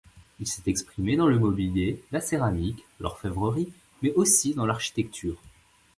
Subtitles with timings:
[0.39, 5.37] Il s'est exprimé dans le mobilier, la céramique, l'orfèvrerie, mais aussi dans l'architecture.